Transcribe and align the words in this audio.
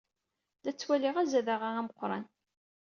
La 0.63 0.71
ttwaliɣ 0.73 1.15
azadaɣ-a 1.17 1.69
ameqran. 1.79 2.25